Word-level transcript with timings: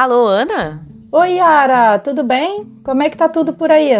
Alô, 0.00 0.26
Ana? 0.26 0.80
Oi, 1.12 1.32
Yara, 1.32 1.98
tudo 1.98 2.24
bem? 2.24 2.66
Como 2.82 3.02
é 3.02 3.10
que 3.10 3.18
tá 3.18 3.28
tudo 3.28 3.52
por 3.52 3.70
aí? 3.70 3.90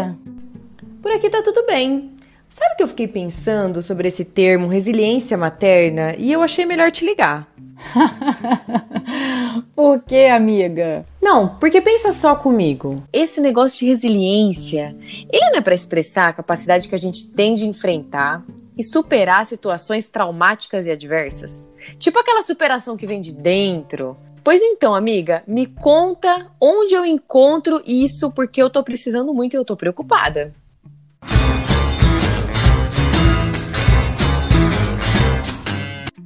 Por 1.02 1.12
aqui 1.12 1.28
tá 1.28 1.42
tudo 1.42 1.66
bem. 1.66 2.16
Sabe 2.48 2.74
que 2.74 2.82
eu 2.82 2.88
fiquei 2.88 3.06
pensando 3.06 3.82
sobre 3.82 4.08
esse 4.08 4.24
termo 4.24 4.66
resiliência 4.66 5.36
materna 5.36 6.14
e 6.16 6.32
eu 6.32 6.40
achei 6.40 6.64
melhor 6.64 6.90
te 6.90 7.04
ligar. 7.04 7.46
Por 9.76 10.00
que, 10.00 10.24
amiga? 10.24 11.04
Não, 11.20 11.58
porque 11.58 11.82
pensa 11.82 12.14
só 12.14 12.34
comigo. 12.34 13.02
Esse 13.12 13.38
negócio 13.42 13.80
de 13.80 13.86
resiliência, 13.86 14.96
ele 15.30 15.50
não 15.50 15.58
é 15.58 15.60
para 15.60 15.74
expressar 15.74 16.28
a 16.28 16.32
capacidade 16.32 16.88
que 16.88 16.94
a 16.94 16.98
gente 16.98 17.26
tem 17.26 17.52
de 17.52 17.66
enfrentar 17.66 18.42
e 18.74 18.82
superar 18.82 19.44
situações 19.44 20.08
traumáticas 20.08 20.86
e 20.86 20.90
adversas? 20.90 21.68
Tipo 21.98 22.18
aquela 22.18 22.40
superação 22.40 22.96
que 22.96 23.06
vem 23.06 23.20
de 23.20 23.34
dentro. 23.34 24.16
Pois 24.42 24.62
então, 24.62 24.94
amiga, 24.94 25.42
me 25.46 25.66
conta 25.66 26.46
onde 26.58 26.94
eu 26.94 27.04
encontro 27.04 27.82
isso 27.86 28.30
porque 28.30 28.62
eu 28.62 28.70
tô 28.70 28.82
precisando 28.82 29.34
muito 29.34 29.54
e 29.54 29.56
eu 29.56 29.64
tô 29.64 29.76
preocupada. 29.76 30.52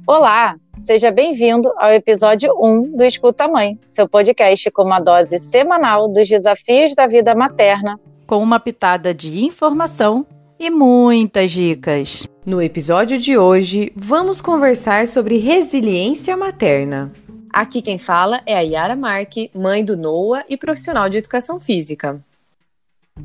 Olá, 0.07 0.55
seja 0.79 1.11
bem-vindo 1.11 1.69
ao 1.77 1.91
episódio 1.91 2.53
1 2.57 2.95
do 2.95 3.03
Escuta 3.03 3.47
Mãe, 3.49 3.77
seu 3.85 4.07
podcast 4.07 4.71
com 4.71 4.83
uma 4.83 4.99
dose 4.99 5.37
semanal 5.37 6.07
dos 6.07 6.27
desafios 6.27 6.95
da 6.95 7.07
vida 7.07 7.35
materna, 7.35 7.99
com 8.25 8.37
uma 8.37 8.59
pitada 8.59 9.13
de 9.13 9.43
informação 9.43 10.25
e 10.57 10.69
muitas 10.69 11.51
dicas. 11.51 12.25
No 12.45 12.61
episódio 12.61 13.17
de 13.17 13.37
hoje, 13.37 13.91
vamos 13.95 14.39
conversar 14.39 15.05
sobre 15.05 15.37
resiliência 15.37 16.37
materna. 16.37 17.11
Aqui 17.55 17.81
quem 17.81 17.97
fala 17.97 18.41
é 18.45 18.53
a 18.53 18.59
Yara 18.59 18.97
Marque, 18.97 19.49
mãe 19.55 19.81
do 19.81 19.95
Noah 19.95 20.43
e 20.49 20.57
profissional 20.57 21.07
de 21.07 21.19
educação 21.19 21.57
física. 21.57 22.21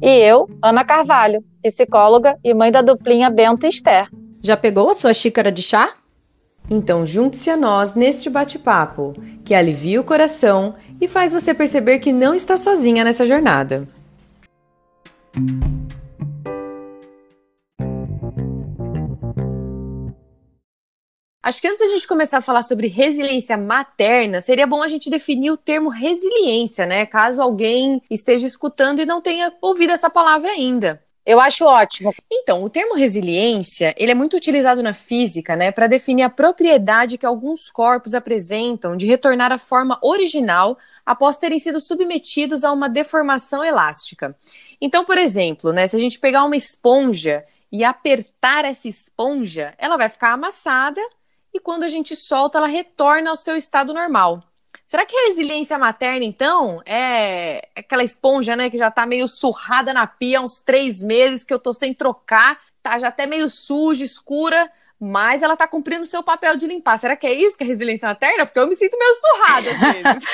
E 0.00 0.08
eu, 0.08 0.48
Ana 0.62 0.84
Carvalho, 0.84 1.42
psicóloga 1.60 2.38
e 2.44 2.54
mãe 2.54 2.70
da 2.70 2.80
duplinha 2.80 3.28
Bento 3.28 3.66
e 3.66 3.68
Esther. 3.68 4.08
Já 4.40 4.56
pegou 4.56 4.88
a 4.88 4.94
sua 4.94 5.12
xícara 5.12 5.50
de 5.50 5.64
chá? 5.64 5.94
Então 6.70 7.04
junte-se 7.04 7.50
a 7.50 7.56
nós 7.56 7.96
neste 7.96 8.30
bate-papo, 8.30 9.14
que 9.44 9.52
alivia 9.52 10.00
o 10.00 10.04
coração 10.04 10.76
e 11.00 11.08
faz 11.08 11.32
você 11.32 11.52
perceber 11.52 11.98
que 11.98 12.12
não 12.12 12.32
está 12.32 12.56
sozinha 12.56 13.02
nessa 13.02 13.26
jornada. 13.26 13.88
Acho 21.42 21.62
que 21.62 21.68
antes 21.68 21.80
da 21.80 21.86
gente 21.86 22.06
começar 22.06 22.38
a 22.38 22.42
falar 22.42 22.62
sobre 22.62 22.86
resiliência 22.86 23.56
materna, 23.56 24.42
seria 24.42 24.66
bom 24.66 24.82
a 24.82 24.88
gente 24.88 25.08
definir 25.08 25.50
o 25.50 25.56
termo 25.56 25.88
resiliência, 25.88 26.84
né? 26.84 27.06
Caso 27.06 27.40
alguém 27.40 28.02
esteja 28.10 28.46
escutando 28.46 29.00
e 29.00 29.06
não 29.06 29.22
tenha 29.22 29.50
ouvido 29.62 29.90
essa 29.90 30.10
palavra 30.10 30.50
ainda. 30.50 31.02
Eu 31.24 31.40
acho 31.40 31.64
ótimo. 31.64 32.14
Então, 32.30 32.62
o 32.62 32.68
termo 32.68 32.94
resiliência, 32.94 33.94
ele 33.96 34.10
é 34.10 34.14
muito 34.14 34.36
utilizado 34.36 34.82
na 34.82 34.92
física, 34.92 35.54
né, 35.54 35.70
para 35.70 35.86
definir 35.86 36.24
a 36.24 36.30
propriedade 36.30 37.16
que 37.16 37.26
alguns 37.26 37.70
corpos 37.70 38.14
apresentam 38.14 38.96
de 38.96 39.06
retornar 39.06 39.52
à 39.52 39.58
forma 39.58 39.98
original 40.02 40.76
após 41.06 41.38
terem 41.38 41.58
sido 41.58 41.80
submetidos 41.80 42.64
a 42.64 42.72
uma 42.72 42.88
deformação 42.88 43.64
elástica. 43.64 44.36
Então, 44.80 45.04
por 45.04 45.16
exemplo, 45.16 45.72
né, 45.72 45.86
se 45.86 45.96
a 45.96 46.00
gente 46.00 46.18
pegar 46.18 46.44
uma 46.44 46.56
esponja 46.56 47.44
e 47.70 47.84
apertar 47.84 48.64
essa 48.64 48.88
esponja, 48.88 49.74
ela 49.78 49.96
vai 49.96 50.08
ficar 50.08 50.32
amassada 50.32 51.00
e 51.52 51.60
quando 51.60 51.84
a 51.84 51.88
gente 51.88 52.14
solta, 52.14 52.58
ela 52.58 52.66
retorna 52.66 53.30
ao 53.30 53.36
seu 53.36 53.56
estado 53.56 53.92
normal. 53.92 54.42
Será 54.86 55.06
que 55.06 55.16
a 55.16 55.28
resiliência 55.28 55.78
materna, 55.78 56.24
então, 56.24 56.82
é 56.84 57.68
aquela 57.76 58.02
esponja, 58.02 58.56
né, 58.56 58.68
que 58.68 58.76
já 58.76 58.90
tá 58.90 59.06
meio 59.06 59.28
surrada 59.28 59.94
na 59.94 60.06
pia 60.06 60.40
há 60.40 60.42
uns 60.42 60.60
três 60.60 61.00
meses, 61.00 61.44
que 61.44 61.54
eu 61.54 61.60
tô 61.60 61.72
sem 61.72 61.94
trocar, 61.94 62.58
tá 62.82 62.98
já 62.98 63.08
até 63.08 63.24
meio 63.24 63.48
suja, 63.48 64.02
escura, 64.02 64.68
mas 64.98 65.42
ela 65.42 65.56
tá 65.56 65.66
cumprindo 65.66 66.02
o 66.02 66.06
seu 66.06 66.22
papel 66.22 66.56
de 66.56 66.66
limpar. 66.66 66.98
Será 66.98 67.14
que 67.16 67.26
é 67.26 67.32
isso 67.32 67.56
que 67.56 67.62
é 67.62 67.66
resiliência 67.66 68.08
materna? 68.08 68.44
Porque 68.44 68.58
eu 68.58 68.66
me 68.66 68.74
sinto 68.74 68.98
meio 68.98 69.14
surrada 69.14 69.70
às 69.70 69.94
vezes. 69.94 70.28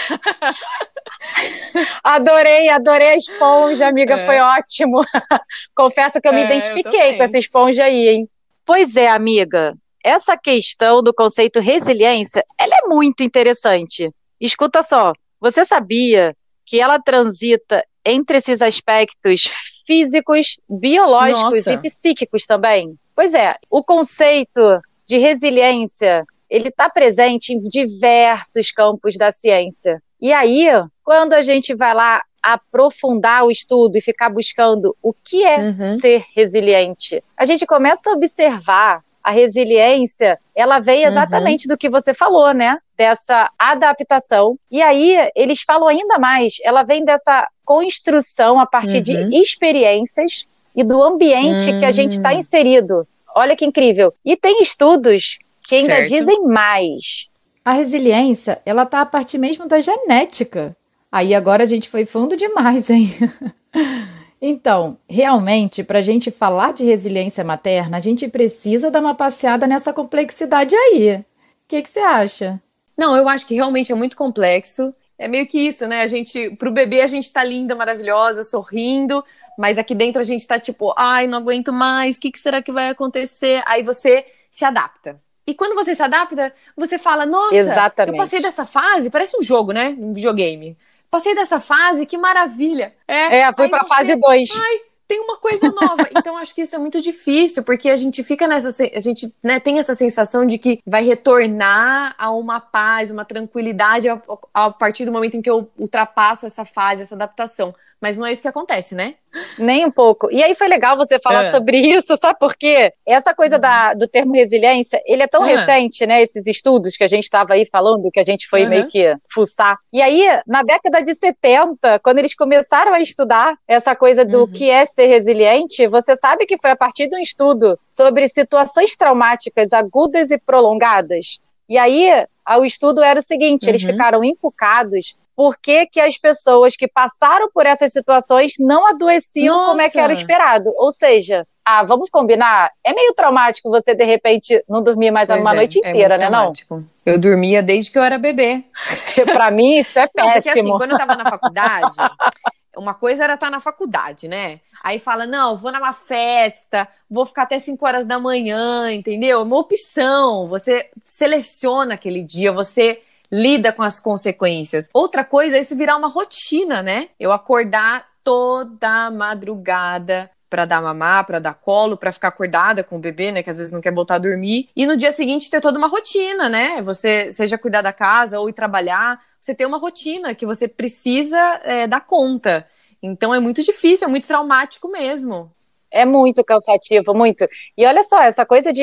adorei, 2.03 2.69
adorei 2.71 3.09
a 3.09 3.16
esponja, 3.16 3.87
amiga, 3.87 4.15
é. 4.15 4.26
foi 4.26 4.38
ótimo. 4.38 5.05
Confesso 5.76 6.21
que 6.21 6.26
eu 6.26 6.32
me 6.32 6.41
é, 6.41 6.47
identifiquei 6.47 7.12
eu 7.12 7.16
com 7.19 7.22
essa 7.22 7.38
esponja 7.38 7.84
aí, 7.84 8.09
hein? 8.09 8.28
Pois 8.65 8.97
é, 8.97 9.09
amiga 9.09 9.76
essa 10.06 10.37
questão 10.37 11.03
do 11.03 11.12
conceito 11.12 11.59
resiliência, 11.59 12.44
ela 12.56 12.77
é 12.77 12.87
muito 12.87 13.25
interessante. 13.25 14.09
Escuta 14.41 14.81
só, 14.81 15.12
você 15.41 15.65
sabia 15.65 16.33
que 16.65 16.78
ela 16.81 17.00
transita 17.00 17.84
entre 18.05 18.37
esses 18.37 18.62
aspectos 18.62 19.50
físicos, 19.84 20.59
biológicos 20.71 21.55
Nossa. 21.56 21.72
e 21.72 21.78
psíquicos 21.78 22.47
também? 22.47 22.97
Pois 23.17 23.34
é, 23.34 23.56
o 23.69 23.83
conceito 23.83 24.81
de 25.05 25.19
resiliência, 25.19 26.25
ele 26.49 26.69
está 26.69 26.88
presente 26.88 27.53
em 27.53 27.59
diversos 27.59 28.71
campos 28.71 29.17
da 29.17 29.33
ciência. 29.33 30.00
E 30.21 30.33
aí, 30.33 30.69
quando 31.03 31.33
a 31.33 31.43
gente 31.43 31.75
vai 31.75 31.93
lá 31.93 32.23
aprofundar 32.41 33.43
o 33.43 33.50
estudo 33.50 33.97
e 33.97 34.00
ficar 34.00 34.31
buscando 34.31 34.97
o 35.03 35.12
que 35.12 35.43
é 35.43 35.59
uhum. 35.59 35.99
ser 36.00 36.25
resiliente, 36.33 37.21
a 37.37 37.44
gente 37.44 37.67
começa 37.67 38.09
a 38.09 38.12
observar 38.12 39.03
a 39.26 39.32
resiliência, 39.32 40.38
ela 40.54 40.78
veio 40.78 41.03
uhum. 41.03 41.09
exatamente 41.09 41.66
uhum. 41.66 41.75
do 41.75 41.76
que 41.76 41.91
você 41.91 42.14
falou, 42.14 42.54
né? 42.54 42.78
Dessa 42.97 43.50
adaptação. 43.59 44.56
E 44.70 44.81
aí, 44.81 45.16
eles 45.34 45.62
falam 45.62 45.88
ainda 45.88 46.16
mais, 46.16 46.59
ela 46.62 46.84
vem 46.84 47.04
dessa 47.04 47.44
construção 47.64 48.60
a 48.60 48.66
partir 48.66 48.98
uhum. 48.98 49.28
de 49.28 49.37
experiências 49.37 50.47
e 50.76 50.84
do 50.84 51.03
ambiente 51.03 51.69
uhum. 51.69 51.81
que 51.81 51.84
a 51.84 51.91
gente 51.91 52.12
está 52.12 52.31
hum. 52.31 52.38
inserido. 52.38 53.09
Olha 53.34 53.56
que 53.56 53.64
incrível. 53.64 54.14
E 54.25 54.37
tem 54.37 54.62
estudos 54.62 55.41
que 55.64 55.75
ainda 55.75 55.97
certo. 55.97 56.08
dizem 56.08 56.43
mais. 56.44 57.28
A 57.64 57.72
resiliência, 57.72 58.62
ela 58.64 58.84
está 58.84 59.00
a 59.00 59.06
partir 59.06 59.38
mesmo 59.38 59.66
da 59.66 59.81
genética. 59.81 60.76
Aí 61.10 61.34
agora 61.34 61.64
a 61.64 61.66
gente 61.66 61.88
foi 61.88 62.06
fundo 62.06 62.37
demais, 62.37 62.88
hein? 62.91 63.10
Então, 64.48 64.96
realmente, 65.08 65.82
para 65.82 65.98
a 65.98 66.02
gente 66.02 66.30
falar 66.30 66.72
de 66.72 66.84
resiliência 66.84 67.42
materna, 67.42 67.96
a 67.96 68.00
gente 68.00 68.28
precisa 68.28 68.92
dar 68.92 69.00
uma 69.00 69.12
passeada 69.12 69.66
nessa 69.66 69.92
complexidade 69.92 70.72
aí. 70.72 71.16
O 71.16 71.24
que, 71.66 71.82
que 71.82 71.88
você 71.88 71.98
acha? 71.98 72.62
Não, 72.96 73.16
eu 73.16 73.28
acho 73.28 73.44
que 73.44 73.56
realmente 73.56 73.90
é 73.90 73.94
muito 73.96 74.16
complexo. 74.16 74.94
É 75.18 75.26
meio 75.26 75.48
que 75.48 75.58
isso, 75.58 75.88
né? 75.88 76.02
A 76.02 76.06
gente, 76.06 76.50
pro 76.50 76.70
bebê, 76.70 77.00
a 77.00 77.08
gente 77.08 77.32
tá 77.32 77.42
linda, 77.42 77.74
maravilhosa, 77.74 78.44
sorrindo, 78.44 79.24
mas 79.58 79.78
aqui 79.78 79.96
dentro 79.96 80.20
a 80.20 80.24
gente 80.24 80.46
tá 80.46 80.60
tipo, 80.60 80.94
ai, 80.96 81.26
não 81.26 81.38
aguento 81.38 81.72
mais, 81.72 82.16
o 82.16 82.20
que, 82.20 82.30
que 82.30 82.38
será 82.38 82.62
que 82.62 82.70
vai 82.70 82.90
acontecer? 82.90 83.64
Aí 83.66 83.82
você 83.82 84.24
se 84.48 84.64
adapta. 84.64 85.20
E 85.44 85.54
quando 85.54 85.74
você 85.74 85.92
se 85.92 86.02
adapta, 86.04 86.54
você 86.76 86.98
fala, 86.98 87.26
nossa, 87.26 87.56
Exatamente. 87.56 88.14
eu 88.14 88.22
passei 88.22 88.40
dessa 88.40 88.64
fase, 88.64 89.10
parece 89.10 89.36
um 89.36 89.42
jogo, 89.42 89.72
né? 89.72 89.96
Um 89.98 90.12
videogame 90.12 90.76
passei 91.11 91.34
dessa 91.34 91.61
fase, 91.61 92.06
que 92.06 92.19
maravilha. 92.19 92.94
É, 93.06 93.39
é 93.39 93.53
fui 93.53 93.69
pra 93.69 93.84
fase 93.84 94.17
2. 94.17 94.50
Ai, 94.55 94.81
tem 95.06 95.21
uma 95.21 95.37
coisa 95.39 95.69
nova. 95.69 96.09
então, 96.17 96.37
acho 96.37 96.55
que 96.55 96.62
isso 96.62 96.75
é 96.75 96.78
muito 96.78 97.00
difícil, 97.00 97.62
porque 97.62 97.89
a 97.89 97.97
gente 97.97 98.22
fica 98.22 98.47
nessa. 98.47 98.69
A 98.94 99.00
gente 99.00 99.34
né, 99.43 99.61
tem 99.61 99.78
essa 99.78 99.94
sensação 99.94 100.47
de 100.47 100.59
que 100.59 100.81
vai 100.87 101.05
retornar 101.05 102.15
a 102.19 102.31
uma 102.31 102.61
paz, 102.61 103.11
uma 103.11 103.25
tranquilidade 103.25 104.09
a, 104.09 104.21
a 104.53 104.71
partir 104.71 105.05
do 105.05 105.12
momento 105.12 105.37
em 105.37 105.43
que 105.43 105.50
eu 105.50 105.71
ultrapasso 105.78 106.47
essa 106.47 106.65
fase, 106.65 107.03
essa 107.03 107.15
adaptação. 107.15 107.75
Mas 108.00 108.19
não 108.19 108.27
é 108.27 108.33
isso 108.33 108.43
que 108.43 108.49
acontece, 108.49 108.94
né? 108.94 109.15
Nem 109.59 109.84
um 109.84 109.91
pouco. 109.91 110.31
E 110.31 110.43
aí 110.43 110.55
foi 110.55 110.69
legal 110.69 110.97
você 110.97 111.19
falar 111.19 111.44
é. 111.44 111.50
sobre 111.50 111.78
isso, 111.78 112.17
sabe 112.17 112.38
por 112.38 112.55
quê? 112.55 112.93
Essa 113.06 113.34
coisa 113.34 113.59
da, 113.59 113.94
do 113.94 114.06
termo 114.06 114.35
resiliência, 114.35 115.00
ele 115.06 115.23
é 115.23 115.26
tão 115.26 115.43
uhum. 115.43 115.47
recente, 115.47 116.06
né? 116.06 116.23
Esses 116.23 116.47
estudos 116.47 116.97
que 116.97 117.05
a 117.05 117.09
gente 117.09 117.25
estava 117.25 117.55
aí 117.55 117.67
falando, 117.67 118.11
que 118.11 118.20
a 118.20 118.25
gente 118.25 118.47
foi 118.49 118.64
uhum. 118.64 118.69
meio 118.69 118.87
que 118.87 119.14
fuçar. 119.31 119.76
E 119.93 120.00
aí, 120.00 120.25
na 120.47 120.62
década 120.62 121.02
de 121.02 121.14
70, 121.14 121.99
quando 122.00 122.19
eles 122.19 122.35
começaram 122.35 122.93
a 122.93 123.00
estudar 123.00 123.56
essa 123.67 123.94
coisa 123.94 124.25
do 124.25 124.41
uhum. 124.41 124.47
que 124.47 124.70
é 124.70 124.85
ser 124.96 125.06
resiliente, 125.06 125.87
você 125.87 126.16
sabe 126.16 126.46
que 126.46 126.58
foi 126.58 126.70
a 126.70 126.76
partir 126.76 127.06
de 127.06 127.16
um 127.16 127.20
estudo 127.20 127.78
sobre 127.87 128.26
situações 128.28 128.96
traumáticas 128.96 129.75
agudas 129.75 130.31
e 130.31 130.38
prolongadas. 130.38 131.38
E 131.69 131.76
aí, 131.76 132.10
o 132.58 132.64
estudo 132.64 133.02
era 133.02 133.20
o 133.20 133.22
seguinte: 133.22 133.69
eles 133.69 133.82
uhum. 133.82 133.90
ficaram 133.90 134.25
encucados 134.25 135.14
por 135.37 135.58
que, 135.58 135.84
que 135.87 136.00
as 136.00 136.16
pessoas 136.16 136.75
que 136.76 136.88
passaram 136.88 137.50
por 137.52 137.66
essas 137.66 137.93
situações 137.93 138.54
não 138.58 138.87
adoeciam 138.87 139.54
Nossa. 139.54 139.69
como 139.69 139.81
é 139.82 139.90
que 139.90 139.98
era 139.98 140.12
esperado. 140.14 140.72
Ou 140.76 140.90
seja, 140.90 141.46
ah, 141.62 141.82
vamos 141.82 142.08
combinar? 142.08 142.70
É 142.82 142.94
meio 142.94 143.12
traumático 143.12 143.69
você, 143.69 143.94
de 143.94 144.04
repente, 144.04 144.64
não 144.66 144.82
dormir 144.82 145.10
mais 145.10 145.28
pois 145.28 145.42
uma 145.42 145.52
é, 145.52 145.56
noite 145.56 145.78
é 145.84 145.90
inteira, 145.90 146.14
é 146.14 146.19
né, 146.19 146.28
traumático. 146.28 146.76
não? 146.76 146.84
Eu 147.04 147.19
dormia 147.19 147.62
desde 147.62 147.90
que 147.90 147.99
eu 147.99 148.02
era 148.02 148.19
bebê. 148.19 148.64
pra 149.31 149.50
mim, 149.50 149.76
isso 149.76 149.99
é 149.99 150.06
péssimo. 150.06 150.26
Não, 150.26 150.32
porque 150.32 150.49
assim, 150.49 150.70
quando 150.70 150.92
eu 150.92 150.99
tava 150.99 151.16
na 151.16 151.31
faculdade, 151.31 151.96
uma 152.76 152.94
coisa 152.94 153.25
era 153.25 153.34
estar 153.34 153.50
na 153.50 153.61
faculdade, 153.61 154.28
né? 154.28 154.61
Aí 154.82 154.99
fala, 154.99 155.26
não, 155.26 155.56
vou 155.56 155.73
numa 155.73 155.93
festa, 155.93 156.87
vou 157.11 157.26
ficar 157.26 157.43
até 157.43 157.58
5 157.58 157.84
horas 157.84 158.06
da 158.06 158.19
manhã, 158.19 158.93
entendeu? 158.93 159.40
É 159.40 159.43
uma 159.43 159.58
opção. 159.58 160.49
Você 160.49 160.90
seleciona 161.02 161.94
aquele 161.94 162.23
dia, 162.23 162.52
você 162.52 163.02
lida 163.31 163.73
com 163.73 163.82
as 163.82 163.99
consequências. 163.99 164.88
Outra 164.93 165.25
coisa 165.25 165.56
é 165.56 165.61
isso 165.61 165.76
virar 165.76 165.96
uma 165.96 166.08
rotina, 166.08 166.82
né? 166.82 167.08
Eu 167.19 167.32
acordar 167.32 168.06
toda 168.23 169.11
madrugada 169.11 170.31
para 170.48 170.64
dar 170.64 170.81
mamar, 170.81 171.26
para 171.26 171.38
dar 171.38 171.54
colo, 171.54 171.96
para 171.96 172.12
ficar 172.12 172.28
acordada 172.28 172.84
com 172.84 172.96
o 172.96 173.00
bebê, 173.00 173.32
né, 173.32 173.43
que 173.43 173.50
às 173.50 173.58
vezes 173.58 173.72
não 173.72 173.81
quer 173.81 173.93
voltar 173.93 174.16
a 174.16 174.19
dormir, 174.19 174.69
e 174.76 174.87
no 174.87 174.96
dia 174.96 175.12
seguinte 175.12 175.50
ter 175.50 175.60
toda 175.60 175.78
uma 175.78 175.88
rotina, 175.88 176.48
né? 176.48 176.81
Você 176.82 177.32
seja 177.32 177.58
cuidar 177.58 177.82
da 177.82 177.93
casa 177.93 178.38
ou 178.38 178.48
ir 178.48 178.52
trabalhar, 178.52 179.20
você 179.40 179.54
tem 179.54 179.66
uma 179.66 179.78
rotina 179.78 180.34
que 180.34 180.46
você 180.46 180.69
precisa 180.69 181.38
é, 181.64 181.87
dar 181.87 182.00
conta. 182.00 182.66
Então 183.02 183.34
é 183.34 183.40
muito 183.40 183.62
difícil, 183.62 184.06
é 184.06 184.10
muito 184.10 184.26
traumático 184.26 184.88
mesmo. 184.88 185.50
É 185.90 186.04
muito 186.04 186.44
cansativo, 186.44 187.14
muito. 187.14 187.46
E 187.76 187.87
olha 187.87 188.02
só, 188.02 188.20
essa 188.22 188.44
coisa 188.44 188.72
de 188.72 188.82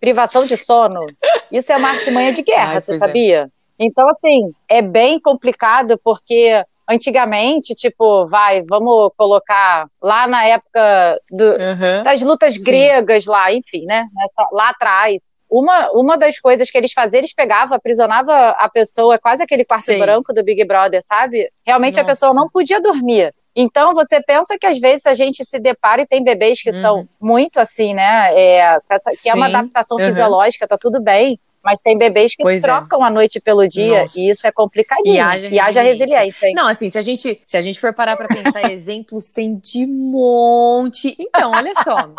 privação 0.00 0.44
de 0.44 0.56
sono, 0.56 1.06
isso 1.50 1.72
é 1.72 1.76
uma 1.76 1.90
artimanha 1.90 2.32
de 2.32 2.42
guerra, 2.42 2.74
Ai, 2.74 2.80
você 2.80 2.94
é. 2.94 2.98
sabia? 2.98 3.42
É. 3.42 3.64
Então, 3.78 4.08
assim, 4.08 4.52
é 4.68 4.82
bem 4.82 5.18
complicado 5.18 5.98
porque 6.02 6.64
antigamente, 6.88 7.74
tipo, 7.74 8.26
vai, 8.26 8.62
vamos 8.62 9.12
colocar 9.16 9.86
lá 10.02 10.26
na 10.26 10.44
época 10.44 11.20
do, 11.30 11.44
uhum, 11.44 12.02
das 12.04 12.22
lutas 12.22 12.54
sim. 12.54 12.62
gregas 12.62 13.26
lá, 13.26 13.52
enfim, 13.52 13.84
né? 13.84 14.06
Nessa, 14.14 14.48
lá 14.52 14.70
atrás. 14.70 15.32
Uma, 15.48 15.90
uma 15.92 16.18
das 16.18 16.38
coisas 16.40 16.70
que 16.70 16.76
eles 16.76 16.92
faziam, 16.92 17.20
eles 17.20 17.34
pegavam, 17.34 17.76
aprisionavam 17.76 18.34
a 18.34 18.68
pessoa, 18.68 19.18
quase 19.18 19.42
aquele 19.42 19.64
quarto 19.64 19.84
Sim. 19.84 19.98
branco 19.98 20.32
do 20.32 20.42
Big 20.42 20.64
Brother, 20.64 21.00
sabe? 21.02 21.48
Realmente 21.64 21.96
Nossa. 21.96 22.02
a 22.02 22.12
pessoa 22.12 22.34
não 22.34 22.48
podia 22.48 22.80
dormir. 22.80 23.32
Então, 23.54 23.94
você 23.94 24.20
pensa 24.20 24.58
que 24.58 24.66
às 24.66 24.80
vezes 24.80 25.06
a 25.06 25.14
gente 25.14 25.44
se 25.44 25.60
depara 25.60 26.02
e 26.02 26.06
tem 26.06 26.24
bebês 26.24 26.60
que 26.60 26.70
uhum. 26.70 26.80
são 26.80 27.08
muito 27.20 27.60
assim, 27.60 27.94
né? 27.94 28.34
É, 28.36 28.80
que 29.22 29.28
é 29.28 29.34
uma 29.34 29.46
adaptação 29.46 29.96
uhum. 29.96 30.04
fisiológica, 30.04 30.66
tá 30.66 30.76
tudo 30.76 31.00
bem. 31.00 31.38
Mas 31.64 31.80
tem 31.80 31.96
bebês 31.96 32.34
que 32.36 32.42
pois 32.42 32.62
é. 32.62 32.66
trocam 32.66 33.02
é. 33.02 33.06
a 33.06 33.10
noite 33.10 33.40
pelo 33.40 33.66
dia 33.66 34.02
Nossa. 34.02 34.18
e 34.18 34.28
isso 34.28 34.46
é 34.46 34.52
complicadinho. 34.52 35.14
E 35.14 35.18
haja, 35.18 35.48
e 35.48 35.58
haja 35.58 35.82
resiliência. 35.82 36.52
Não, 36.54 36.68
assim, 36.68 36.90
se 36.90 36.98
a 36.98 37.02
gente, 37.02 37.40
se 37.46 37.56
a 37.56 37.62
gente 37.62 37.80
for 37.80 37.94
parar 37.94 38.16
para 38.16 38.28
pensar 38.28 38.68
exemplos, 38.70 39.28
tem 39.28 39.56
de 39.56 39.86
monte. 39.86 41.16
Então, 41.18 41.52
olha 41.52 41.72
só. 41.82 42.12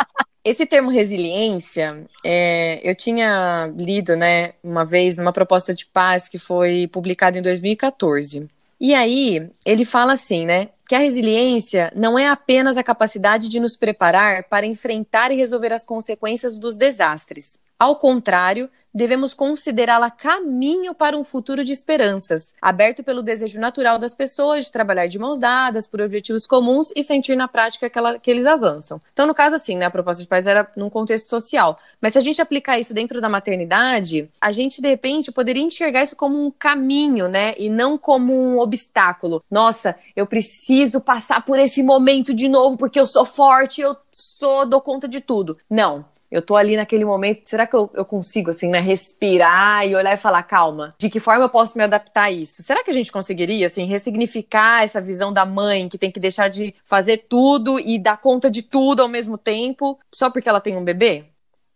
Esse 0.43 0.65
termo 0.65 0.91
resiliência, 0.91 2.05
é, 2.23 2.79
eu 2.83 2.95
tinha 2.95 3.71
lido, 3.75 4.15
né, 4.15 4.53
uma 4.63 4.85
vez 4.85 5.17
numa 5.17 5.33
proposta 5.33 5.73
de 5.73 5.87
paz 5.87 6.29
que 6.29 6.37
foi 6.37 6.87
publicada 6.87 7.37
em 7.37 7.41
2014. 7.41 8.47
E 8.79 8.93
aí, 8.93 9.49
ele 9.65 9.85
fala 9.85 10.13
assim, 10.13 10.45
né, 10.45 10.69
que 10.87 10.93
a 10.93 10.99
resiliência 10.99 11.91
não 11.95 12.17
é 12.17 12.27
apenas 12.27 12.77
a 12.77 12.83
capacidade 12.83 13.49
de 13.49 13.59
nos 13.59 13.75
preparar 13.75 14.43
para 14.43 14.65
enfrentar 14.65 15.31
e 15.31 15.35
resolver 15.35 15.73
as 15.73 15.85
consequências 15.85 16.59
dos 16.59 16.77
desastres. 16.77 17.59
Ao 17.77 17.95
contrário, 17.97 18.69
devemos 18.95 19.33
considerá-la 19.33 20.09
caminho 20.09 20.95
para 20.95 21.17
um 21.17 21.23
futuro 21.25 21.65
de 21.65 21.73
esperanças, 21.73 22.53
aberto 22.61 23.03
pelo 23.03 23.21
desejo 23.21 23.59
natural 23.59 23.99
das 23.99 24.15
pessoas 24.15 24.65
de 24.65 24.71
trabalhar 24.71 25.07
de 25.07 25.19
mãos 25.19 25.37
dadas 25.37 25.85
por 25.85 25.99
objetivos 25.99 26.47
comuns 26.47 26.93
e 26.95 27.03
sentir 27.03 27.35
na 27.35 27.49
prática 27.49 27.89
que, 27.89 27.97
ela, 27.97 28.17
que 28.17 28.31
eles 28.31 28.45
avançam. 28.45 29.01
Então, 29.11 29.27
no 29.27 29.33
caso, 29.33 29.57
assim, 29.57 29.75
né, 29.75 29.85
a 29.85 29.91
proposta 29.91 30.23
de 30.23 30.29
paz 30.29 30.47
era 30.47 30.71
num 30.77 30.89
contexto 30.89 31.27
social. 31.27 31.77
Mas 31.99 32.13
se 32.13 32.19
a 32.19 32.21
gente 32.21 32.41
aplicar 32.41 32.79
isso 32.79 32.93
dentro 32.93 33.19
da 33.19 33.27
maternidade, 33.27 34.29
a 34.39 34.53
gente, 34.53 34.81
de 34.81 34.87
repente, 34.87 35.29
poderia 35.29 35.61
enxergar 35.61 36.03
isso 36.03 36.15
como 36.15 36.41
um 36.41 36.49
caminho, 36.49 37.27
né? 37.27 37.53
E 37.57 37.69
não 37.69 37.97
como 37.97 38.33
um 38.33 38.59
obstáculo. 38.59 39.43
Nossa, 39.51 39.97
eu 40.15 40.25
preciso 40.25 41.01
passar 41.01 41.43
por 41.43 41.59
esse 41.59 41.83
momento 41.83 42.33
de 42.33 42.47
novo 42.47 42.77
porque 42.77 42.99
eu 42.99 43.07
sou 43.07 43.25
forte, 43.25 43.81
eu 43.81 43.97
sou, 44.09 44.65
dou 44.65 44.79
conta 44.79 45.05
de 45.05 45.19
tudo. 45.19 45.57
Não 45.69 46.14
eu 46.35 46.41
tô 46.41 46.57
ali 46.57 46.75
naquele 46.75 47.05
momento, 47.05 47.43
será 47.45 47.65
que 47.65 47.73
eu, 47.73 47.89
eu 47.93 48.03
consigo, 48.03 48.49
assim, 48.49 48.69
né, 48.69 48.81
respirar 48.81 49.87
e 49.87 49.95
olhar 49.95 50.13
e 50.13 50.17
falar, 50.17 50.43
calma, 50.43 50.93
de 50.97 51.09
que 51.09 51.17
forma 51.17 51.45
eu 51.45 51.49
posso 51.49 51.77
me 51.77 51.83
adaptar 51.85 52.23
a 52.23 52.31
isso? 52.31 52.61
Será 52.61 52.83
que 52.83 52.91
a 52.91 52.93
gente 52.93 53.09
conseguiria, 53.09 53.67
assim, 53.67 53.85
ressignificar 53.85 54.83
essa 54.83 54.99
visão 54.99 55.31
da 55.31 55.45
mãe 55.45 55.87
que 55.87 55.97
tem 55.97 56.11
que 56.11 56.19
deixar 56.19 56.49
de 56.49 56.75
fazer 56.83 57.25
tudo 57.29 57.79
e 57.79 57.97
dar 57.97 58.17
conta 58.17 58.51
de 58.51 58.61
tudo 58.61 59.01
ao 59.01 59.07
mesmo 59.07 59.37
tempo, 59.37 59.97
só 60.13 60.29
porque 60.29 60.49
ela 60.49 60.59
tem 60.59 60.75
um 60.75 60.83
bebê? 60.83 61.23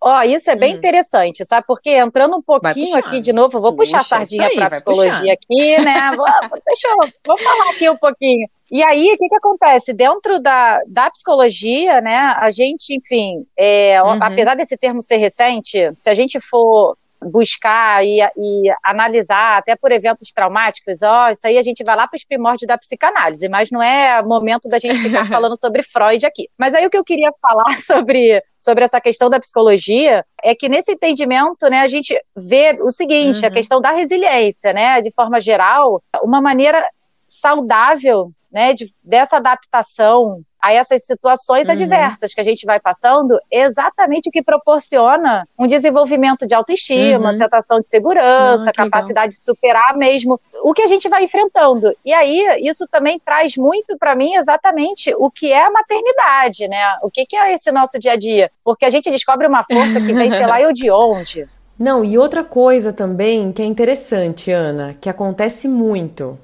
Ó, 0.01 0.19
oh, 0.19 0.21
isso 0.23 0.49
é 0.49 0.55
bem 0.55 0.73
hum. 0.73 0.77
interessante, 0.77 1.43
sabe? 1.45 1.67
Porque 1.67 1.89
entrando 1.89 2.37
um 2.37 2.41
pouquinho 2.41 2.97
aqui 2.97 3.19
de 3.19 3.33
novo, 3.33 3.59
vou 3.59 3.75
Puxa, 3.75 3.97
puxar 3.97 3.99
a 3.99 4.03
sardinha 4.03 4.49
para 4.55 4.71
psicologia 4.71 5.33
aqui, 5.33 5.77
né? 5.79 6.11
Vou, 6.15 6.25
deixa 6.65 6.87
eu 6.87 7.09
vou 7.25 7.37
falar 7.37 7.71
aqui 7.71 7.89
um 7.89 7.97
pouquinho. 7.97 8.47
E 8.71 8.83
aí, 8.83 9.11
o 9.13 9.17
que, 9.17 9.27
que 9.27 9.35
acontece? 9.35 9.93
Dentro 9.93 10.39
da, 10.39 10.79
da 10.87 11.09
psicologia, 11.09 11.99
né, 12.01 12.15
a 12.15 12.51
gente, 12.51 12.95
enfim, 12.95 13.45
é, 13.57 14.01
uhum. 14.03 14.19
apesar 14.21 14.55
desse 14.55 14.77
termo 14.77 15.01
ser 15.01 15.17
recente, 15.17 15.91
se 15.95 16.09
a 16.09 16.13
gente 16.13 16.39
for 16.39 16.95
buscar 17.21 18.05
e, 18.05 18.21
e, 18.37 18.73
analisar, 18.83 19.57
até 19.57 19.75
por 19.75 19.91
eventos 19.91 20.31
traumáticos, 20.31 21.01
ó, 21.01 21.29
isso 21.29 21.45
aí 21.45 21.57
a 21.57 21.61
gente 21.61 21.83
vai 21.83 21.95
lá 21.95 22.07
para 22.07 22.17
os 22.17 22.23
primórdios 22.23 22.67
da 22.67 22.77
psicanálise, 22.77 23.47
mas 23.49 23.69
não 23.71 23.81
é 23.81 24.21
momento 24.21 24.69
da 24.69 24.79
gente 24.79 24.99
ficar 24.99 25.25
falando 25.27 25.57
sobre 25.57 25.83
Freud 25.83 26.25
aqui. 26.25 26.49
Mas 26.57 26.73
aí 26.73 26.85
o 26.85 26.89
que 26.89 26.97
eu 26.97 27.03
queria 27.03 27.31
falar 27.41 27.79
sobre, 27.81 28.41
sobre 28.57 28.83
essa 28.83 29.01
questão 29.01 29.29
da 29.29 29.39
psicologia 29.39 30.25
é 30.43 30.55
que 30.55 30.69
nesse 30.69 30.93
entendimento, 30.93 31.69
né, 31.69 31.81
a 31.81 31.87
gente 31.87 32.19
vê 32.35 32.77
o 32.81 32.91
seguinte, 32.91 33.41
uhum. 33.41 33.47
a 33.47 33.51
questão 33.51 33.81
da 33.81 33.91
resiliência, 33.91 34.73
né, 34.73 35.01
de 35.01 35.11
forma 35.11 35.39
geral, 35.39 36.01
uma 36.23 36.41
maneira 36.41 36.83
saudável 37.29 38.33
né, 38.51 38.73
de, 38.73 38.91
dessa 39.03 39.37
adaptação 39.37 40.41
a 40.61 40.73
essas 40.73 41.05
situações 41.05 41.67
uhum. 41.67 41.73
adversas 41.73 42.33
que 42.33 42.41
a 42.41 42.43
gente 42.43 42.65
vai 42.65 42.79
passando, 42.81 43.39
exatamente 43.49 44.27
o 44.27 44.31
que 44.31 44.41
proporciona 44.41 45.47
um 45.57 45.65
desenvolvimento 45.65 46.45
de 46.45 46.53
autoestima, 46.53 47.29
uhum. 47.29 47.37
sensação 47.37 47.79
de 47.79 47.87
segurança, 47.87 48.69
ah, 48.69 48.73
capacidade 48.73 49.27
legal. 49.27 49.29
de 49.29 49.37
superar 49.37 49.95
mesmo 49.95 50.39
o 50.63 50.73
que 50.73 50.81
a 50.81 50.87
gente 50.87 51.07
vai 51.07 51.23
enfrentando. 51.23 51.95
E 52.03 52.11
aí, 52.13 52.59
isso 52.67 52.85
também 52.91 53.19
traz 53.19 53.55
muito 53.55 53.97
para 53.97 54.15
mim 54.15 54.35
exatamente 54.35 55.13
o 55.17 55.31
que 55.31 55.51
é 55.51 55.63
a 55.63 55.71
maternidade, 55.71 56.67
né? 56.67 56.97
O 57.03 57.09
que, 57.09 57.25
que 57.25 57.37
é 57.37 57.53
esse 57.53 57.71
nosso 57.71 57.97
dia 57.97 58.13
a 58.13 58.17
dia? 58.17 58.51
Porque 58.63 58.83
a 58.83 58.89
gente 58.89 59.09
descobre 59.09 59.47
uma 59.47 59.63
força 59.63 60.01
que 60.01 60.13
vem, 60.13 60.29
sei 60.29 60.45
lá, 60.45 60.59
eu 60.61 60.73
de 60.73 60.91
onde. 60.91 61.47
Não, 61.77 62.03
e 62.03 62.17
outra 62.17 62.43
coisa 62.43 62.91
também 62.91 63.53
que 63.53 63.61
é 63.61 63.65
interessante, 63.65 64.51
Ana, 64.51 64.97
que 64.99 65.09
acontece 65.09 65.69
muito 65.69 66.37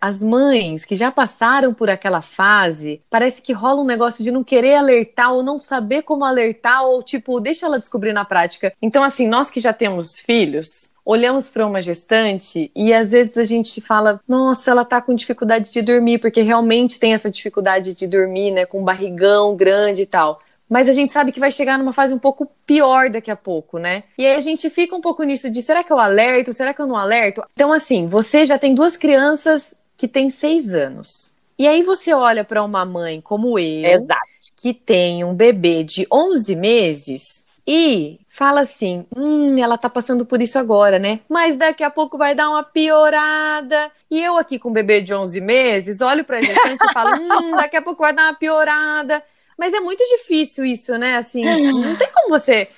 as 0.00 0.22
mães 0.22 0.84
que 0.84 0.96
já 0.96 1.10
passaram 1.10 1.74
por 1.74 1.90
aquela 1.90 2.22
fase, 2.22 3.02
parece 3.10 3.42
que 3.42 3.52
rola 3.52 3.82
um 3.82 3.86
negócio 3.86 4.24
de 4.24 4.30
não 4.30 4.42
querer 4.42 4.76
alertar 4.76 5.32
ou 5.32 5.42
não 5.42 5.58
saber 5.58 6.02
como 6.02 6.24
alertar 6.24 6.84
ou 6.84 7.02
tipo, 7.02 7.38
deixa 7.40 7.66
ela 7.66 7.78
descobrir 7.78 8.12
na 8.12 8.24
prática. 8.24 8.72
Então 8.80 9.02
assim, 9.02 9.28
nós 9.28 9.50
que 9.50 9.60
já 9.60 9.72
temos 9.72 10.18
filhos, 10.18 10.92
olhamos 11.04 11.48
para 11.48 11.66
uma 11.66 11.80
gestante 11.80 12.70
e 12.74 12.92
às 12.92 13.10
vezes 13.10 13.36
a 13.36 13.44
gente 13.44 13.80
fala: 13.80 14.20
"Nossa, 14.26 14.70
ela 14.70 14.84
tá 14.84 15.02
com 15.02 15.14
dificuldade 15.14 15.70
de 15.70 15.82
dormir", 15.82 16.18
porque 16.18 16.40
realmente 16.40 16.98
tem 16.98 17.12
essa 17.12 17.30
dificuldade 17.30 17.92
de 17.94 18.06
dormir, 18.06 18.50
né, 18.50 18.64
com 18.64 18.80
um 18.80 18.84
barrigão 18.84 19.54
grande 19.54 20.02
e 20.02 20.06
tal 20.06 20.40
mas 20.70 20.88
a 20.88 20.92
gente 20.92 21.12
sabe 21.12 21.32
que 21.32 21.40
vai 21.40 21.50
chegar 21.50 21.76
numa 21.76 21.92
fase 21.92 22.14
um 22.14 22.18
pouco 22.18 22.48
pior 22.64 23.10
daqui 23.10 23.28
a 23.28 23.34
pouco, 23.34 23.76
né? 23.76 24.04
E 24.16 24.24
aí 24.24 24.36
a 24.36 24.40
gente 24.40 24.70
fica 24.70 24.94
um 24.94 25.00
pouco 25.00 25.24
nisso 25.24 25.50
de 25.50 25.60
será 25.60 25.82
que 25.82 25.92
eu 25.92 25.98
alerto, 25.98 26.52
será 26.52 26.72
que 26.72 26.80
eu 26.80 26.86
não 26.86 26.94
alerto? 26.94 27.42
Então, 27.52 27.72
assim, 27.72 28.06
você 28.06 28.46
já 28.46 28.56
tem 28.56 28.72
duas 28.72 28.96
crianças 28.96 29.74
que 30.00 30.08
tem 30.08 30.30
seis 30.30 30.74
anos. 30.74 31.34
E 31.58 31.68
aí 31.68 31.82
você 31.82 32.14
olha 32.14 32.42
para 32.42 32.64
uma 32.64 32.86
mãe 32.86 33.20
como 33.20 33.58
eu, 33.58 33.90
Exato. 33.90 34.20
que 34.56 34.72
tem 34.72 35.22
um 35.22 35.34
bebê 35.34 35.84
de 35.84 36.06
11 36.10 36.56
meses 36.56 37.46
e 37.66 38.18
fala 38.26 38.62
assim: 38.62 39.04
hum, 39.14 39.58
ela 39.58 39.76
tá 39.76 39.90
passando 39.90 40.24
por 40.24 40.40
isso 40.40 40.58
agora, 40.58 40.98
né? 40.98 41.20
Mas 41.28 41.58
daqui 41.58 41.84
a 41.84 41.90
pouco 41.90 42.16
vai 42.16 42.34
dar 42.34 42.48
uma 42.48 42.62
piorada. 42.62 43.92
E 44.10 44.22
eu 44.22 44.38
aqui 44.38 44.58
com 44.58 44.70
um 44.70 44.72
bebê 44.72 45.02
de 45.02 45.12
11 45.12 45.38
meses, 45.42 46.00
olho 46.00 46.24
pra 46.24 46.40
gestante 46.40 46.82
e 46.82 46.92
falo: 46.94 47.20
hum, 47.20 47.50
daqui 47.60 47.76
a 47.76 47.82
pouco 47.82 48.02
vai 48.02 48.14
dar 48.14 48.28
uma 48.28 48.34
piorada. 48.34 49.22
Mas 49.58 49.74
é 49.74 49.80
muito 49.80 50.02
difícil 50.16 50.64
isso, 50.64 50.96
né? 50.96 51.16
Assim, 51.16 51.44
não 51.72 51.94
tem 51.94 52.08
como 52.10 52.30
você 52.30 52.70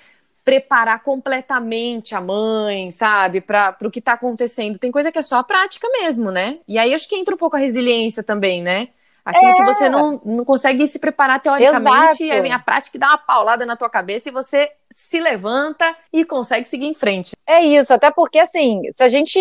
preparar 0.44 1.02
completamente 1.02 2.14
a 2.14 2.20
mãe, 2.20 2.90
sabe, 2.90 3.40
para 3.40 3.76
o 3.82 3.90
que 3.90 4.00
está 4.00 4.14
acontecendo. 4.14 4.78
Tem 4.78 4.90
coisa 4.90 5.12
que 5.12 5.18
é 5.18 5.22
só 5.22 5.37
a 5.37 5.44
prática 5.44 5.88
mesmo, 5.88 6.30
né? 6.30 6.58
E 6.66 6.78
aí 6.78 6.92
acho 6.92 7.08
que 7.08 7.16
entra 7.16 7.34
um 7.34 7.38
pouco 7.38 7.56
a 7.56 7.61
resiliência 7.61 8.22
também, 8.22 8.62
né? 8.62 8.88
Aquilo 9.25 9.52
é. 9.52 9.54
que 9.54 9.64
você 9.64 9.88
não, 9.88 10.20
não 10.25 10.44
consegue 10.44 10.87
se 10.88 10.99
preparar 10.99 11.40
teoricamente, 11.40 12.25
Exato. 12.25 12.42
vem 12.42 12.52
a 12.52 12.58
prática 12.58 12.96
e 12.96 13.00
dá 13.00 13.08
uma 13.08 13.18
paulada 13.18 13.64
na 13.64 13.76
tua 13.76 13.88
cabeça 13.88 14.28
e 14.28 14.32
você 14.32 14.68
se 14.90 15.20
levanta 15.20 15.96
e 16.12 16.25
consegue 16.25 16.68
seguir 16.68 16.87
em 16.87 16.94
frente. 16.94 17.30
É 17.46 17.62
isso, 17.62 17.94
até 17.94 18.11
porque 18.11 18.40
assim, 18.40 18.82
se 18.90 19.02
a 19.02 19.08
gente 19.08 19.40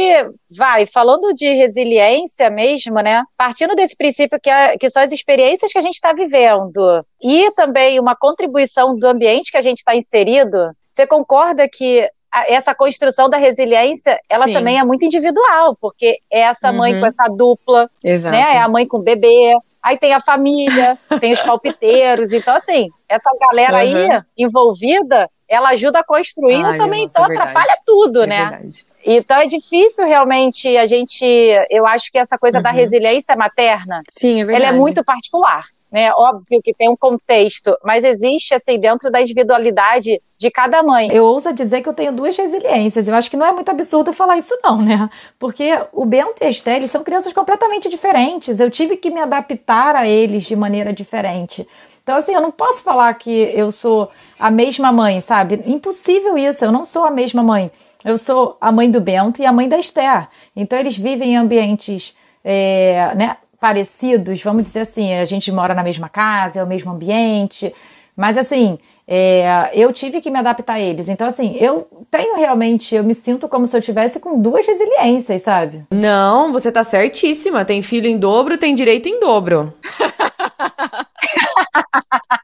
vai 0.55 0.85
falando 0.85 1.33
de 1.33 1.51
resiliência 1.53 2.49
mesmo, 2.51 2.99
né? 3.01 3.23
Partindo 3.35 3.73
desse 3.73 3.97
princípio 3.97 4.39
que, 4.39 4.51
é, 4.51 4.77
que 4.77 4.89
são 4.89 5.01
as 5.01 5.11
experiências 5.11 5.71
que 5.71 5.79
a 5.79 5.81
gente 5.81 5.95
está 5.95 6.13
vivendo 6.13 7.03
e 7.21 7.49
também 7.51 7.99
uma 7.99 8.15
contribuição 8.15 8.95
do 8.95 9.07
ambiente 9.07 9.51
que 9.51 9.57
a 9.57 9.61
gente 9.61 9.79
está 9.79 9.95
inserido, 9.95 10.75
você 10.91 11.07
concorda 11.07 11.67
que 11.69 12.09
essa 12.47 12.73
construção 12.73 13.29
da 13.29 13.37
resiliência, 13.37 14.19
ela 14.29 14.45
Sim. 14.45 14.53
também 14.53 14.79
é 14.79 14.83
muito 14.83 15.03
individual, 15.03 15.75
porque 15.79 16.19
é 16.31 16.41
essa 16.41 16.71
uhum. 16.71 16.77
mãe 16.77 16.99
com 16.99 17.05
essa 17.05 17.27
dupla, 17.27 17.89
Exato. 18.03 18.35
né? 18.35 18.55
É 18.55 18.57
a 18.59 18.69
mãe 18.69 18.87
com 18.87 18.97
o 18.97 19.01
bebê, 19.01 19.53
aí 19.83 19.97
tem 19.97 20.13
a 20.13 20.21
família, 20.21 20.97
tem 21.19 21.33
os 21.33 21.41
palpiteiros, 21.41 22.31
então 22.31 22.55
assim, 22.55 22.89
essa 23.09 23.29
galera 23.39 23.73
uhum. 23.73 23.79
aí 23.79 24.21
envolvida, 24.37 25.29
ela 25.47 25.69
ajuda 25.69 25.99
a 25.99 26.03
construir, 26.03 26.63
Ai, 26.63 26.77
também 26.77 27.03
nossa, 27.03 27.19
então 27.19 27.25
é 27.25 27.37
atrapalha 27.37 27.77
tudo, 27.85 28.23
é 28.23 28.27
né? 28.27 28.45
Verdade. 28.49 28.85
Então 29.03 29.37
é 29.37 29.47
difícil 29.47 30.05
realmente 30.05 30.77
a 30.77 30.85
gente, 30.85 31.25
eu 31.69 31.85
acho 31.85 32.09
que 32.11 32.17
essa 32.17 32.37
coisa 32.37 32.59
uhum. 32.59 32.63
da 32.63 32.71
resiliência 32.71 33.35
materna, 33.35 34.03
Sim, 34.09 34.43
é 34.43 34.55
ela 34.55 34.67
é 34.67 34.71
muito 34.71 35.03
particular 35.03 35.65
né? 35.91 36.11
Óbvio 36.13 36.61
que 36.63 36.73
tem 36.73 36.89
um 36.89 36.95
contexto, 36.95 37.77
mas 37.83 38.03
existe 38.03 38.53
assim 38.53 38.79
dentro 38.79 39.11
da 39.11 39.21
individualidade 39.21 40.21
de 40.37 40.49
cada 40.49 40.81
mãe. 40.81 41.09
Eu 41.11 41.25
ouso 41.25 41.53
dizer 41.53 41.81
que 41.81 41.89
eu 41.89 41.93
tenho 41.93 42.13
duas 42.13 42.35
resiliências. 42.37 43.07
Eu 43.07 43.13
acho 43.13 43.29
que 43.29 43.37
não 43.37 43.45
é 43.45 43.51
muito 43.51 43.69
absurdo 43.69 44.13
falar 44.13 44.37
isso 44.37 44.57
não, 44.63 44.81
né? 44.81 45.09
Porque 45.37 45.77
o 45.91 46.05
Bento 46.05 46.41
e 46.41 46.45
a 46.45 46.49
Estelle 46.49 46.87
são 46.87 47.03
crianças 47.03 47.33
completamente 47.33 47.89
diferentes. 47.89 48.59
Eu 48.59 48.71
tive 48.71 48.95
que 48.95 49.11
me 49.11 49.19
adaptar 49.19 49.95
a 49.95 50.07
eles 50.07 50.43
de 50.43 50.55
maneira 50.55 50.93
diferente. 50.93 51.67
Então, 52.01 52.15
assim, 52.15 52.33
eu 52.33 52.41
não 52.41 52.51
posso 52.51 52.81
falar 52.81 53.13
que 53.13 53.51
eu 53.53 53.71
sou 53.71 54.09
a 54.39 54.49
mesma 54.49 54.91
mãe, 54.91 55.19
sabe? 55.19 55.61
Impossível 55.67 56.37
isso, 56.37 56.65
eu 56.65 56.71
não 56.71 56.85
sou 56.85 57.05
a 57.05 57.11
mesma 57.11 57.43
mãe. 57.43 57.69
Eu 58.03 58.17
sou 58.17 58.57
a 58.59 58.71
mãe 58.71 58.89
do 58.89 58.99
Bento 58.99 59.41
e 59.41 59.45
a 59.45 59.51
mãe 59.51 59.69
da 59.69 59.77
Esther. 59.77 60.27
Então, 60.55 60.79
eles 60.79 60.97
vivem 60.97 61.33
em 61.33 61.37
ambientes 61.37 62.17
é, 62.43 63.13
né, 63.15 63.37
parecidos, 63.61 64.41
vamos 64.41 64.63
dizer 64.63 64.79
assim, 64.79 65.13
a 65.13 65.23
gente 65.23 65.51
mora 65.51 65.75
na 65.75 65.83
mesma 65.83 66.09
casa, 66.09 66.59
é 66.59 66.63
o 66.63 66.67
mesmo 66.67 66.91
ambiente, 66.91 67.71
mas 68.17 68.39
assim, 68.39 68.79
é, 69.07 69.69
eu 69.73 69.93
tive 69.93 70.19
que 70.19 70.31
me 70.31 70.39
adaptar 70.39 70.73
a 70.73 70.79
eles. 70.79 71.09
Então, 71.09 71.27
assim, 71.27 71.55
eu 71.59 71.87
tenho 72.09 72.37
realmente, 72.37 72.95
eu 72.95 73.03
me 73.03 73.13
sinto 73.13 73.47
como 73.47 73.67
se 73.67 73.77
eu 73.77 73.81
tivesse 73.81 74.19
com 74.19 74.41
duas 74.41 74.65
resiliências, 74.65 75.43
sabe? 75.43 75.85
Não, 75.91 76.51
você 76.51 76.71
tá 76.71 76.83
certíssima. 76.83 77.63
Tem 77.63 77.81
filho 77.81 78.07
em 78.07 78.17
dobro, 78.17 78.57
tem 78.57 78.75
direito 78.75 79.07
em 79.07 79.19
dobro. 79.19 79.73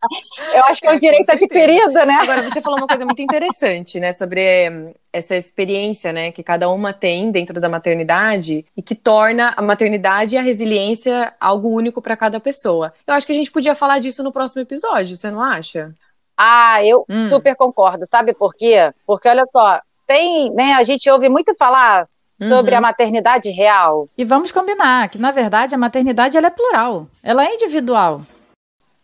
Eu 0.54 0.64
acho 0.66 0.82
que 0.82 0.88
é 0.88 0.92
um 0.92 0.98
direito 0.98 1.30
adquirido, 1.30 1.94
né? 1.94 2.14
Agora, 2.22 2.44
você 2.44 2.62
falou 2.62 2.80
uma 2.80 2.88
coisa 2.88 3.06
muito 3.06 3.22
interessante, 3.22 4.00
né, 4.00 4.12
sobre 4.12 4.70
hum, 4.70 4.94
essa 5.12 5.36
experiência, 5.36 6.14
né, 6.14 6.32
que 6.32 6.44
cada 6.44 6.70
uma 6.70 6.94
tem 6.94 7.32
dentro 7.32 7.60
da 7.60 7.68
maternidade 7.68 8.66
e 8.76 8.82
que 8.82 8.96
torna 8.96 9.54
a 9.58 9.62
maternidade 9.62 10.36
e 10.36 10.38
a 10.38 10.42
resiliência 10.42 11.34
algo 11.40 11.70
único 11.70 12.02
para 12.02 12.18
cada 12.18 12.40
pessoa. 12.40 12.94
Eu 13.06 13.14
acho 13.14 13.26
que 13.26 13.34
a 13.34 13.36
gente 13.36 13.52
podia 13.52 13.76
falar 13.76 14.00
disso 14.00 14.24
no 14.24 14.32
próximo 14.32 14.62
episódio, 14.62 15.18
você 15.18 15.30
não 15.30 15.42
acha? 15.42 15.94
Ah, 16.38 16.84
eu 16.84 17.06
hum. 17.10 17.24
super 17.24 17.56
concordo. 17.56 18.06
Sabe 18.06 18.34
por 18.34 18.54
quê? 18.54 18.94
Porque 19.06 19.28
olha 19.28 19.46
só, 19.46 19.82
tem, 20.06 20.52
né, 20.54 20.74
a 20.74 20.84
gente 20.84 21.10
ouve 21.10 21.30
muito 21.30 21.56
falar 21.56 22.08
sobre 22.40 22.72
uhum. 22.74 22.78
a 22.78 22.82
maternidade 22.82 23.50
real. 23.50 24.08
E 24.18 24.24
vamos 24.24 24.52
combinar 24.52 25.10
que, 25.10 25.18
na 25.18 25.32
verdade, 25.32 25.74
a 25.74 25.78
maternidade 25.78 26.38
ela 26.38 26.48
é 26.48 26.52
plural, 26.52 27.08
ela 27.24 27.44
é 27.44 27.54
individual. 27.54 28.22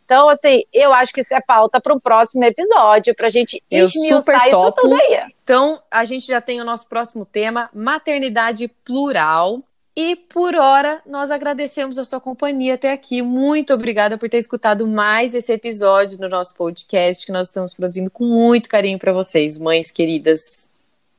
Então, 0.05 0.27
assim, 0.29 0.63
eu 0.73 0.93
acho 0.93 1.13
que 1.13 1.21
isso 1.21 1.33
é 1.33 1.41
pauta 1.41 1.79
para 1.79 1.93
um 1.93 1.99
próximo 1.99 2.43
episódio, 2.43 3.15
para 3.15 3.27
a 3.27 3.29
gente 3.29 3.63
eu 3.71 3.87
esmiuçar 3.87 4.47
isso 4.47 4.71
tudo 4.73 4.95
aí. 4.95 5.31
Então, 5.43 5.81
a 5.89 6.03
gente 6.05 6.27
já 6.27 6.41
tem 6.41 6.61
o 6.61 6.65
nosso 6.65 6.87
próximo 6.87 7.25
tema, 7.25 7.69
maternidade 7.73 8.67
plural. 8.83 9.61
E 9.95 10.15
por 10.15 10.55
hora, 10.55 11.01
nós 11.05 11.29
agradecemos 11.29 11.99
a 11.99 12.05
sua 12.05 12.19
companhia 12.19 12.73
até 12.73 12.91
aqui. 12.91 13.21
Muito 13.21 13.73
obrigada 13.73 14.17
por 14.17 14.27
ter 14.27 14.37
escutado 14.37 14.87
mais 14.87 15.35
esse 15.35 15.53
episódio 15.53 16.19
no 16.19 16.27
nosso 16.27 16.55
podcast 16.55 17.23
que 17.25 17.31
nós 17.31 17.47
estamos 17.47 17.75
produzindo 17.75 18.09
com 18.09 18.25
muito 18.25 18.67
carinho 18.67 18.97
para 18.97 19.13
vocês, 19.13 19.57
mães 19.57 19.91
queridas. 19.91 20.71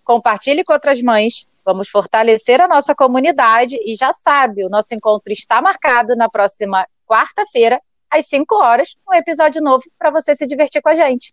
Compartilhe 0.04 0.64
com 0.64 0.72
outras 0.72 1.00
mães. 1.00 1.46
Vamos 1.64 1.88
fortalecer 1.88 2.60
a 2.60 2.68
nossa 2.68 2.94
comunidade 2.94 3.76
e 3.76 3.94
já 3.96 4.12
sabe, 4.12 4.64
o 4.64 4.68
nosso 4.68 4.94
encontro 4.94 5.32
está 5.32 5.62
marcado 5.62 6.14
na 6.14 6.28
próxima 6.28 6.86
quarta-feira 7.06 7.80
às 8.18 8.26
5 8.28 8.54
horas, 8.54 8.94
um 9.08 9.14
episódio 9.14 9.60
novo 9.60 9.84
para 9.98 10.10
você 10.10 10.34
se 10.34 10.46
divertir 10.46 10.80
com 10.80 10.88
a 10.88 10.94
gente. 10.94 11.32